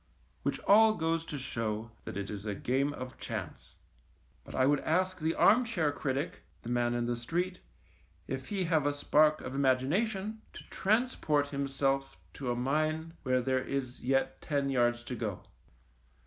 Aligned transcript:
Which 0.41 0.59
all 0.61 0.95
goes 0.95 1.23
to 1.25 1.37
show 1.37 1.91
that 2.05 2.17
it 2.17 2.31
is 2.31 2.47
a 2.47 2.55
game 2.55 2.91
of 2.91 3.19
chance. 3.19 3.75
But 4.43 4.55
I 4.55 4.65
would 4.65 4.79
ask 4.79 5.19
the 5.19 5.35
arm 5.35 5.63
chair 5.63 5.91
THE 5.91 5.93
MINE 5.93 5.93
97 5.93 6.01
critic, 6.01 6.41
the 6.63 6.69
man 6.69 6.93
in 6.95 7.05
the 7.05 7.15
street, 7.15 7.59
if 8.25 8.47
he 8.47 8.63
have 8.63 8.87
a 8.87 8.93
spark 8.93 9.41
of 9.41 9.53
imagination, 9.53 10.41
to 10.53 10.63
transport 10.71 11.49
himself 11.49 12.17
to 12.33 12.49
a 12.49 12.55
mine 12.55 13.13
where 13.21 13.43
there 13.43 13.61
is 13.63 14.01
yet 14.03 14.41
ten 14.41 14.71
yards 14.71 15.03
to 15.03 15.13
go. 15.15 15.43